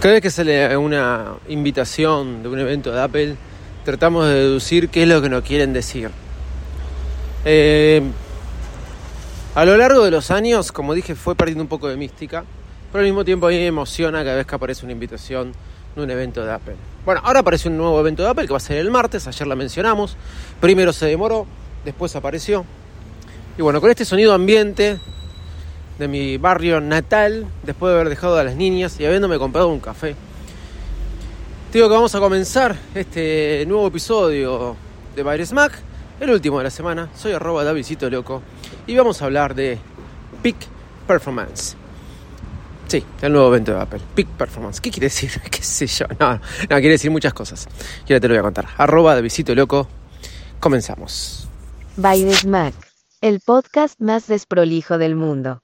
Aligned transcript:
Cada 0.00 0.14
vez 0.14 0.22
que 0.22 0.30
sale 0.30 0.76
una 0.76 1.34
invitación 1.48 2.44
de 2.44 2.48
un 2.48 2.60
evento 2.60 2.92
de 2.92 3.00
Apple, 3.00 3.34
tratamos 3.84 4.28
de 4.28 4.34
deducir 4.34 4.90
qué 4.90 5.02
es 5.02 5.08
lo 5.08 5.20
que 5.20 5.28
nos 5.28 5.42
quieren 5.42 5.72
decir. 5.72 6.12
Eh, 7.44 8.00
a 9.56 9.64
lo 9.64 9.76
largo 9.76 10.04
de 10.04 10.12
los 10.12 10.30
años, 10.30 10.70
como 10.70 10.94
dije, 10.94 11.16
fue 11.16 11.34
perdiendo 11.34 11.64
un 11.64 11.68
poco 11.68 11.88
de 11.88 11.96
mística, 11.96 12.44
pero 12.92 13.00
al 13.00 13.06
mismo 13.06 13.24
tiempo 13.24 13.48
a 13.48 13.50
mí 13.50 13.56
me 13.56 13.66
emociona 13.66 14.22
cada 14.22 14.36
vez 14.36 14.46
que 14.46 14.54
aparece 14.54 14.84
una 14.84 14.92
invitación 14.92 15.52
de 15.96 16.02
un 16.02 16.08
evento 16.12 16.44
de 16.44 16.52
Apple. 16.52 16.76
Bueno, 17.04 17.20
ahora 17.24 17.40
aparece 17.40 17.68
un 17.68 17.76
nuevo 17.76 17.98
evento 17.98 18.22
de 18.22 18.28
Apple 18.28 18.46
que 18.46 18.52
va 18.52 18.58
a 18.58 18.60
ser 18.60 18.76
el 18.76 18.92
martes, 18.92 19.26
ayer 19.26 19.48
la 19.48 19.56
mencionamos, 19.56 20.16
primero 20.60 20.92
se 20.92 21.06
demoró, 21.06 21.44
después 21.84 22.14
apareció. 22.14 22.64
Y 23.58 23.62
bueno, 23.62 23.80
con 23.80 23.90
este 23.90 24.04
sonido 24.04 24.32
ambiente 24.32 25.00
de 25.98 26.08
mi 26.08 26.36
barrio 26.36 26.80
natal, 26.80 27.46
después 27.64 27.90
de 27.90 27.96
haber 27.96 28.08
dejado 28.08 28.38
a 28.38 28.44
las 28.44 28.54
niñas 28.54 28.98
y 29.00 29.04
habiéndome 29.04 29.38
comprado 29.38 29.68
un 29.68 29.80
café. 29.80 30.14
Te 31.72 31.78
digo 31.78 31.88
que 31.88 31.94
vamos 31.94 32.14
a 32.14 32.20
comenzar 32.20 32.76
este 32.94 33.64
nuevo 33.66 33.88
episodio 33.88 34.76
de 35.14 35.22
Virus 35.22 35.52
Mac, 35.52 35.72
el 36.20 36.30
último 36.30 36.58
de 36.58 36.64
la 36.64 36.70
semana. 36.70 37.08
Soy 37.14 37.32
arroba 37.32 37.64
Davidcito 37.64 38.08
Loco 38.08 38.42
y 38.86 38.96
vamos 38.96 39.20
a 39.20 39.26
hablar 39.26 39.54
de 39.54 39.78
Peak 40.42 40.56
Performance. 41.06 41.76
Sí, 42.86 43.04
el 43.20 43.32
nuevo 43.32 43.48
evento 43.48 43.74
de 43.74 43.80
Apple. 43.80 44.00
Peak 44.14 44.28
Performance. 44.28 44.80
¿Qué 44.80 44.90
quiere 44.90 45.06
decir? 45.06 45.30
¿Qué 45.50 45.62
sé 45.62 45.86
yo? 45.86 46.06
No, 46.18 46.34
no, 46.34 46.40
quiere 46.68 46.90
decir 46.90 47.10
muchas 47.10 47.34
cosas. 47.34 47.68
Y 48.06 48.12
ahora 48.12 48.20
te 48.20 48.28
lo 48.28 48.34
voy 48.34 48.38
a 48.38 48.42
contar. 48.42 48.66
Arroba 48.78 49.14
Davidcito 49.14 49.54
Loco. 49.54 49.88
Comenzamos. 50.60 51.48
Virus 51.96 52.46
Mac, 52.46 52.74
el 53.20 53.40
podcast 53.40 54.00
más 54.00 54.26
desprolijo 54.26 54.96
del 54.96 55.16
mundo. 55.16 55.60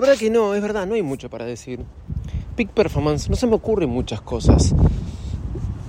La 0.00 0.06
verdad 0.06 0.18
que 0.18 0.30
no, 0.30 0.54
es 0.54 0.62
verdad, 0.62 0.86
no 0.86 0.94
hay 0.94 1.02
mucho 1.02 1.28
para 1.28 1.44
decir. 1.44 1.80
Peak 2.56 2.70
Performance, 2.70 3.28
no 3.28 3.36
se 3.36 3.46
me 3.46 3.54
ocurren 3.54 3.90
muchas 3.90 4.20
cosas. 4.20 4.74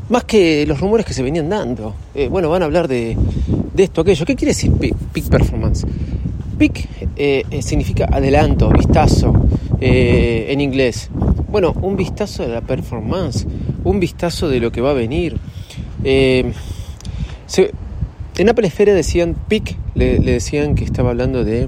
Más 0.09 0.25
que 0.25 0.65
los 0.65 0.79
rumores 0.79 1.05
que 1.05 1.13
se 1.13 1.23
venían 1.23 1.49
dando. 1.49 1.95
Eh, 2.13 2.27
bueno, 2.27 2.49
van 2.49 2.61
a 2.61 2.65
hablar 2.65 2.87
de, 2.87 3.17
de, 3.73 3.83
esto, 3.83 4.01
aquello. 4.01 4.25
¿Qué 4.25 4.35
quiere 4.35 4.51
decir 4.51 4.71
peak, 4.73 5.29
performance? 5.29 5.85
Peak 6.57 6.89
eh, 7.15 7.43
eh, 7.49 7.61
significa 7.61 8.09
adelanto, 8.11 8.69
vistazo 8.69 9.33
eh, 9.81 10.47
en 10.49 10.61
inglés. 10.61 11.09
Bueno, 11.49 11.73
un 11.81 11.97
vistazo 11.97 12.43
de 12.43 12.49
la 12.49 12.61
performance, 12.61 13.45
un 13.83 13.99
vistazo 13.99 14.47
de 14.47 14.59
lo 14.59 14.71
que 14.71 14.79
va 14.79 14.91
a 14.91 14.93
venir. 14.93 15.37
Eh, 16.03 16.53
en 18.37 18.49
Apple 18.49 18.67
Esfera 18.67 18.93
decían 18.93 19.35
peak, 19.47 19.75
le, 19.93 20.19
decían 20.19 20.75
que 20.75 20.85
estaba 20.85 21.09
hablando 21.09 21.43
de 21.43 21.67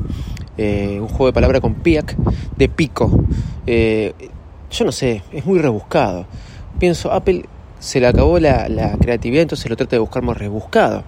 eh, 0.57 0.97
un 1.01 1.07
juego 1.07 1.27
de 1.27 1.33
palabra 1.33 1.59
con 1.59 1.75
piak, 1.75 2.15
de 2.55 2.69
pico. 2.69 3.25
Eh, 3.67 4.13
yo 4.71 4.85
no 4.85 4.91
sé, 4.91 5.23
es 5.31 5.45
muy 5.45 5.59
rebuscado. 5.59 6.25
Pienso, 6.79 7.11
Apple 7.11 7.45
se 7.79 7.99
le 7.99 8.07
acabó 8.07 8.39
la, 8.39 8.69
la, 8.69 8.97
creatividad, 8.97 9.41
entonces 9.41 9.69
lo 9.69 9.75
trata 9.75 9.97
de 9.97 9.99
buscar 9.99 10.23
más 10.23 10.37
rebuscado. 10.37 11.03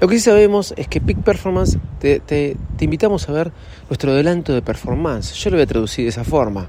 Lo 0.00 0.08
que 0.08 0.14
sí 0.14 0.22
sabemos 0.22 0.72
es 0.78 0.88
que 0.88 0.98
Peak 1.00 1.22
Performance 1.22 1.78
te, 1.98 2.20
te, 2.20 2.56
te 2.78 2.84
invitamos 2.86 3.28
a 3.28 3.32
ver 3.32 3.52
nuestro 3.90 4.12
adelanto 4.12 4.54
de 4.54 4.62
performance. 4.62 5.34
Yo 5.34 5.50
lo 5.50 5.56
voy 5.56 5.64
a 5.64 5.66
traducir 5.66 6.06
de 6.06 6.08
esa 6.08 6.24
forma. 6.24 6.68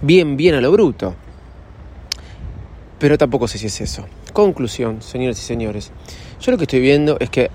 Bien, 0.00 0.36
bien 0.36 0.54
a 0.54 0.60
lo 0.60 0.70
bruto. 0.70 1.16
Pero 3.00 3.18
tampoco 3.18 3.48
sé 3.48 3.58
si 3.58 3.66
es 3.66 3.80
eso. 3.80 4.06
Conclusión, 4.32 5.02
señores 5.02 5.40
y 5.40 5.42
señores. 5.42 5.90
Yo 6.40 6.52
lo 6.52 6.56
que 6.56 6.64
estoy 6.64 6.78
viendo 6.78 7.16
es 7.18 7.30
que 7.30 7.50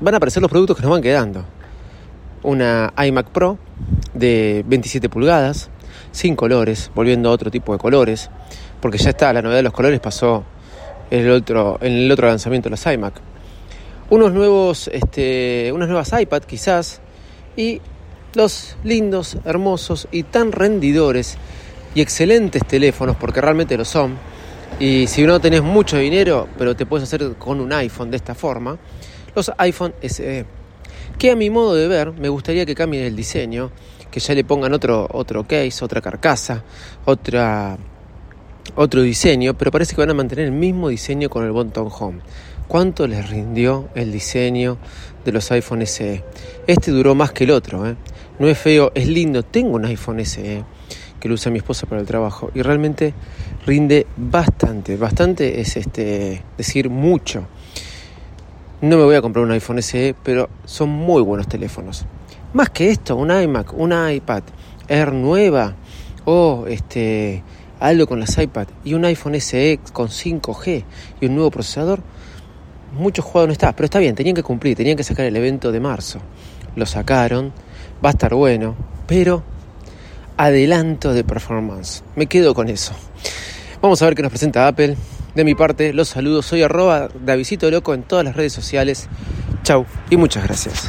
van 0.00 0.14
a 0.14 0.18
aparecer 0.18 0.40
los 0.40 0.52
productos 0.52 0.76
que 0.76 0.82
nos 0.82 0.92
van 0.92 1.02
quedando. 1.02 1.44
Una 2.44 2.94
iMac 2.96 3.30
Pro 3.30 3.58
de 4.14 4.64
27 4.68 5.08
pulgadas, 5.08 5.68
sin 6.12 6.36
colores, 6.36 6.92
volviendo 6.94 7.28
a 7.28 7.32
otro 7.32 7.50
tipo 7.50 7.72
de 7.72 7.78
colores, 7.80 8.30
porque 8.80 8.98
ya 8.98 9.10
está, 9.10 9.32
la 9.32 9.42
novedad 9.42 9.58
de 9.58 9.62
los 9.64 9.72
colores 9.72 9.98
pasó 9.98 10.44
en 11.10 11.24
el 11.24 11.30
otro, 11.30 11.78
en 11.80 11.92
el 11.92 12.12
otro 12.12 12.28
lanzamiento 12.28 12.68
de 12.68 12.70
los 12.70 12.86
iMac. 12.86 13.25
Unos 14.08 14.32
nuevos, 14.32 14.88
este, 14.92 15.70
unas 15.74 15.88
nuevas 15.88 16.12
iPad 16.18 16.42
quizás, 16.42 17.00
y 17.56 17.80
los 18.34 18.76
lindos, 18.84 19.36
hermosos 19.44 20.06
y 20.12 20.22
tan 20.22 20.52
rendidores 20.52 21.38
y 21.94 22.02
excelentes 22.02 22.66
teléfonos, 22.66 23.16
porque 23.16 23.40
realmente 23.40 23.76
lo 23.76 23.84
son. 23.84 24.16
Y 24.78 25.06
si 25.06 25.24
no 25.24 25.40
tenés 25.40 25.62
mucho 25.62 25.96
dinero, 25.96 26.46
pero 26.58 26.76
te 26.76 26.84
puedes 26.84 27.04
hacer 27.04 27.34
con 27.36 27.60
un 27.60 27.72
iPhone 27.72 28.10
de 28.10 28.18
esta 28.18 28.34
forma, 28.34 28.78
los 29.34 29.50
iPhone 29.58 29.94
SE. 30.02 30.44
Que 31.18 31.30
a 31.30 31.36
mi 31.36 31.48
modo 31.48 31.74
de 31.74 31.88
ver, 31.88 32.12
me 32.12 32.28
gustaría 32.28 32.66
que 32.66 32.74
cambien 32.74 33.04
el 33.04 33.16
diseño, 33.16 33.70
que 34.10 34.20
ya 34.20 34.34
le 34.34 34.44
pongan 34.44 34.74
otro, 34.74 35.08
otro 35.10 35.46
case, 35.46 35.82
otra 35.82 36.02
carcasa, 36.02 36.62
otra, 37.06 37.78
otro 38.74 39.02
diseño, 39.02 39.54
pero 39.54 39.70
parece 39.70 39.94
que 39.94 40.00
van 40.00 40.10
a 40.10 40.14
mantener 40.14 40.46
el 40.46 40.52
mismo 40.52 40.88
diseño 40.88 41.30
con 41.30 41.44
el 41.44 41.52
botón 41.52 41.88
home. 41.90 42.20
¿Cuánto 42.68 43.06
les 43.06 43.30
rindió 43.30 43.88
el 43.94 44.10
diseño 44.10 44.78
de 45.24 45.32
los 45.32 45.50
iPhone 45.52 45.86
SE? 45.86 46.24
Este 46.66 46.90
duró 46.90 47.14
más 47.14 47.30
que 47.30 47.44
el 47.44 47.52
otro, 47.52 47.86
¿eh? 47.86 47.96
No 48.38 48.48
es 48.48 48.58
feo, 48.58 48.90
es 48.94 49.06
lindo. 49.06 49.44
Tengo 49.44 49.76
un 49.76 49.84
iPhone 49.84 50.24
SE 50.24 50.64
que 51.20 51.28
lo 51.28 51.34
usa 51.34 51.52
mi 51.52 51.58
esposa 51.58 51.86
para 51.86 52.00
el 52.00 52.06
trabajo 52.06 52.50
y 52.54 52.62
realmente 52.62 53.14
rinde 53.66 54.06
bastante. 54.16 54.96
Bastante 54.96 55.60
es 55.60 55.76
este 55.76 56.42
decir 56.58 56.90
mucho. 56.90 57.46
No 58.80 58.96
me 58.98 59.04
voy 59.04 59.14
a 59.14 59.22
comprar 59.22 59.44
un 59.44 59.52
iPhone 59.52 59.80
SE, 59.80 60.14
pero 60.22 60.50
son 60.64 60.90
muy 60.90 61.22
buenos 61.22 61.48
teléfonos. 61.48 62.04
Más 62.52 62.70
que 62.70 62.90
esto, 62.90 63.16
un 63.16 63.30
iMac, 63.30 63.72
un 63.74 63.92
iPad 63.92 64.42
Air 64.88 65.12
nueva 65.12 65.74
o 66.24 66.66
este 66.68 67.42
algo 67.80 68.06
con 68.06 68.20
las 68.20 68.38
iPad 68.38 68.68
y 68.84 68.94
un 68.94 69.04
iPhone 69.04 69.40
SE 69.40 69.78
con 69.92 70.08
5G 70.08 70.84
y 71.20 71.26
un 71.26 71.34
nuevo 71.34 71.50
procesador, 71.50 72.00
mucho 72.92 73.22
jugados 73.22 73.48
no 73.48 73.52
está, 73.52 73.74
pero 73.74 73.84
está 73.84 73.98
bien, 73.98 74.14
tenían 74.14 74.34
que 74.34 74.42
cumplir, 74.42 74.76
tenían 74.76 74.96
que 74.96 75.04
sacar 75.04 75.26
el 75.26 75.36
evento 75.36 75.72
de 75.72 75.80
marzo. 75.80 76.20
Lo 76.74 76.86
sacaron, 76.86 77.52
va 78.04 78.10
a 78.10 78.12
estar 78.12 78.34
bueno, 78.34 78.76
pero 79.06 79.42
adelanto 80.36 81.12
de 81.12 81.24
performance. 81.24 82.02
Me 82.14 82.26
quedo 82.26 82.54
con 82.54 82.68
eso. 82.68 82.92
Vamos 83.80 84.00
a 84.02 84.06
ver 84.06 84.14
qué 84.14 84.22
nos 84.22 84.30
presenta 84.30 84.66
Apple. 84.66 84.96
De 85.34 85.44
mi 85.44 85.54
parte, 85.54 85.92
los 85.92 86.08
saludos. 86.08 86.46
Soy 86.46 86.62
arroba 86.62 87.08
Davisito 87.24 87.70
Loco 87.70 87.94
en 87.94 88.02
todas 88.02 88.24
las 88.24 88.36
redes 88.36 88.52
sociales. 88.52 89.08
Chau 89.62 89.84
y 90.10 90.16
muchas 90.16 90.44
gracias. 90.44 90.88